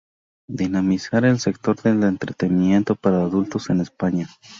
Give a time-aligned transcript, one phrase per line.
[0.49, 4.27] Dinamizar el sector del entretenimiento para adultos en España.